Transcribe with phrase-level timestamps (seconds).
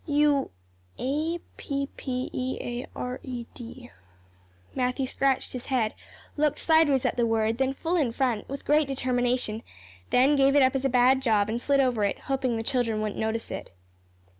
[0.07, 0.49] You
[0.97, 3.91] a p p e a r e d'"
[4.75, 5.93] Matthew scratched his head,
[6.37, 9.61] looked sideways at the word, then full in front, with great determination,
[10.09, 12.99] then gave it up as a bad job, and slid over it, hoping the children
[12.99, 13.69] wouldn't notice it.